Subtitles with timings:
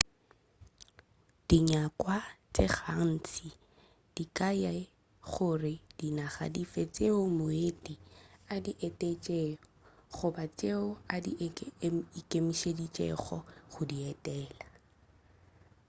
[1.47, 2.17] dinyakwa
[2.53, 3.49] tše gantši
[4.15, 4.85] di ka ya le
[5.33, 7.95] gore ke dinaga dife tšeo moeti
[8.53, 9.61] a di etetšego
[10.15, 11.15] goba tšeo a
[12.19, 13.37] ikemišeditšego
[13.71, 14.65] go di etela